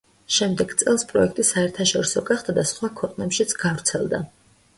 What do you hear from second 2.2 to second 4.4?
გახდა და სხვა ქვეყნებშიც გავრცელდა.